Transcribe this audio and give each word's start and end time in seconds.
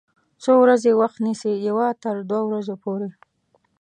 څو 0.43 0.51
ورځې 0.63 0.91
وخت 1.01 1.17
نیسي؟ 1.25 1.51
یوه 1.67 1.87
تر 2.03 2.15
دوه 2.29 2.41
ورځو 2.47 2.75
پوری 2.83 3.09